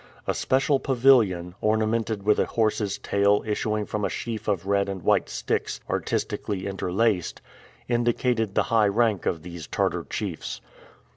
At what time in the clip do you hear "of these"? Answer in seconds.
9.27-9.67